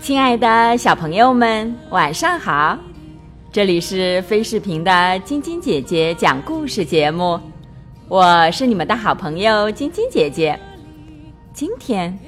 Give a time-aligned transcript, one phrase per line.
[0.00, 2.78] 亲爱的小朋友们，晚上好！
[3.52, 7.38] 这里是飞视频的晶晶姐姐讲故事节目，
[8.06, 10.60] 我是你们的好朋友晶晶姐姐。
[11.54, 12.18] 今天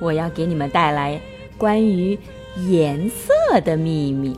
[0.00, 1.20] 我要给你们带来
[1.58, 2.18] 关于
[2.66, 4.34] 颜色的秘密。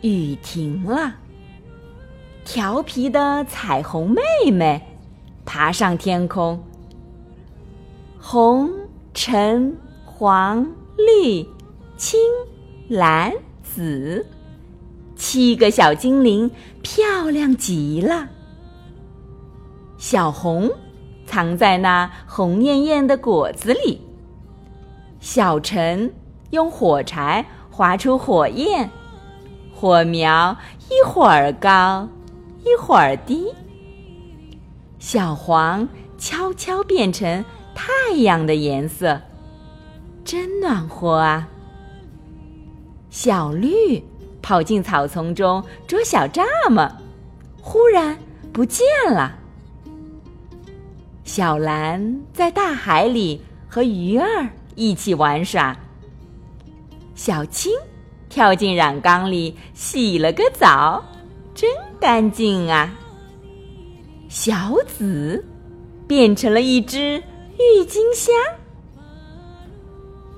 [0.00, 1.16] 雨停了，
[2.46, 4.80] 调皮的彩虹妹妹
[5.44, 6.64] 爬上天空，
[8.18, 8.70] 红、
[9.12, 9.76] 橙、
[10.06, 11.46] 黄、绿、
[11.98, 12.18] 青、
[12.88, 13.32] 蓝。
[13.62, 14.24] 紫，
[15.14, 18.30] 七个小精灵漂亮极了。
[19.98, 20.70] 小红
[21.24, 24.00] 藏在那红艳艳的果子里。
[25.20, 26.14] 小陈
[26.50, 28.90] 用火柴划出火焰，
[29.74, 30.56] 火苗
[30.88, 32.08] 一会儿高，
[32.64, 33.52] 一会儿低。
[34.98, 39.20] 小黄悄悄变成太阳的颜色，
[40.24, 41.48] 真暖和啊！
[43.10, 44.02] 小绿
[44.42, 46.90] 跑进草丛中捉小蚱蜢，
[47.60, 48.16] 忽然
[48.52, 49.35] 不见了。
[51.26, 55.76] 小蓝在大海里和鱼儿一起玩耍。
[57.16, 57.72] 小青
[58.28, 61.04] 跳进染缸里洗了个澡，
[61.52, 61.68] 真
[62.00, 62.94] 干净啊。
[64.28, 65.44] 小紫
[66.06, 67.20] 变成了一只
[67.58, 68.32] 郁金香。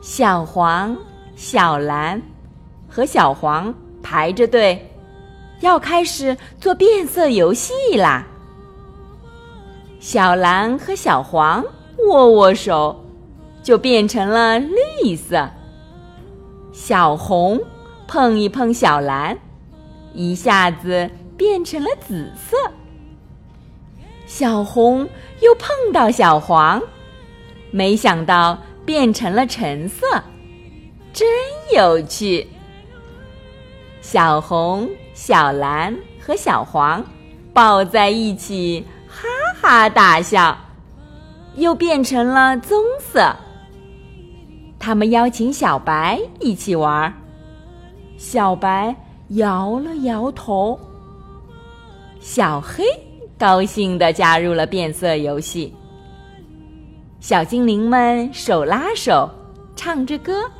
[0.01, 0.97] 小黄、
[1.37, 2.21] 小蓝。
[2.91, 4.91] 和小黄排着队，
[5.61, 8.27] 要开始做变色游戏啦。
[10.01, 11.65] 小蓝和小黄
[12.09, 13.05] 握握手，
[13.63, 15.51] 就变成了绿色。
[16.73, 17.61] 小红
[18.07, 19.37] 碰一碰小蓝，
[20.15, 22.57] 一下子变成了紫色。
[24.27, 25.09] 小红
[25.41, 26.81] 又碰到小黄，
[27.73, 30.07] 没想到变成了橙色，
[31.13, 31.27] 真
[31.75, 32.47] 有趣。
[34.01, 37.05] 小红、小蓝和小黄
[37.53, 38.87] 抱在一起，
[39.71, 40.57] 哈大笑，
[41.57, 43.37] 又变成了棕色。
[44.79, 47.13] 他们邀请小白一起玩，
[48.17, 48.97] 小白
[49.29, 50.81] 摇了摇头。
[52.19, 52.83] 小黑
[53.39, 55.77] 高兴地加入了变色游戏。
[57.21, 59.29] 小精灵们手拉手，
[59.77, 60.51] 唱着歌，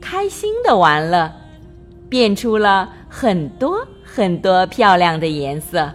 [0.00, 1.30] 开心地玩乐。
[2.08, 5.92] 变出了很多很多漂亮的颜色。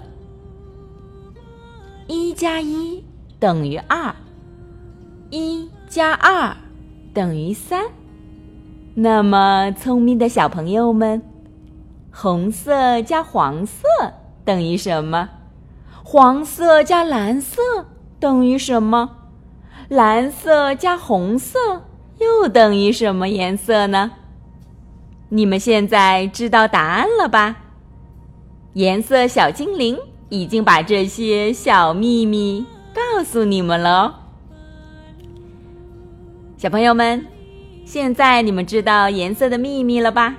[2.07, 3.03] 一加一
[3.39, 4.13] 等于二，
[5.29, 6.55] 一加二
[7.13, 7.85] 等于三。
[8.95, 11.21] 那么聪明的小朋友们，
[12.11, 13.87] 红色加黄色
[14.43, 15.29] 等于什么？
[16.03, 17.61] 黄色加蓝色
[18.19, 19.09] 等于什么？
[19.87, 21.57] 蓝色加红色
[22.19, 24.11] 又等于什么颜色呢？
[25.29, 27.57] 你们现在知道答案了吧？
[28.73, 29.97] 颜色小精灵
[30.33, 34.19] 已经把这些小秘密告诉你们了。
[36.57, 37.23] 小朋友们，
[37.85, 40.35] 现在你们知道颜色的秘密了吧？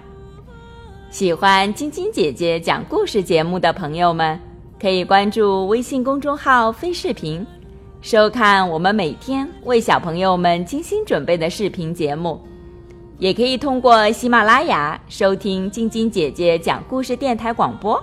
[1.10, 4.36] 喜欢晶晶姐姐讲故事节目的朋友们，
[4.80, 7.46] 可以关注微信公众号“飞视频”，
[8.02, 12.40] 收看我们每天为小朋友们精心准备的视频节目。
[13.16, 18.02] 也可以通过喜马拉雅收听晶晶姐姐讲故事电台广播。